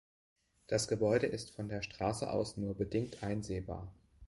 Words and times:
Das 0.65 0.87
Gebäude 0.87 1.27
ist 1.27 1.51
von 1.51 1.69
der 1.69 1.83
Straße 1.83 2.27
aus 2.31 2.57
nur 2.57 2.73
bedingt 2.75 3.21
einsehbar. 3.21 3.93